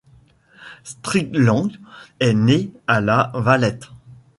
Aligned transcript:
Strickland 0.83 1.69
est 2.19 2.33
né 2.33 2.71
à 2.87 3.01
La 3.01 3.31
Valette. 3.35 3.91